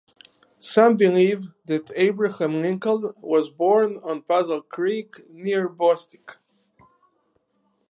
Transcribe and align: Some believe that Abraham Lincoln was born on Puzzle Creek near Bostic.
Some 0.59 0.97
believe 0.97 1.53
that 1.65 1.91
Abraham 1.95 2.59
Lincoln 2.63 3.13
was 3.17 3.51
born 3.51 3.97
on 3.97 4.23
Puzzle 4.23 4.63
Creek 4.63 5.29
near 5.29 5.69
Bostic. 5.69 6.37